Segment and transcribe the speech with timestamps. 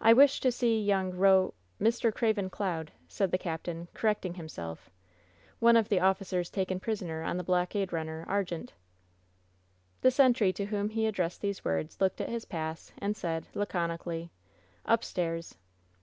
[0.00, 2.10] "I wish to see young Ko— ^Mr.
[2.14, 4.88] Craven Cloud," said the captain, correcting himself—
[5.60, 8.70] "one of the officers taken prisoner on the blockade runner Argente/*
[10.00, 14.30] The sentry to whom he addressed these words looked at his pass, and said, laconically:
[14.86, 15.58] "Upstairs."